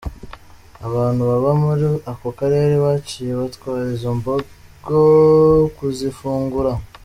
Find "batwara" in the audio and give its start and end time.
3.39-3.87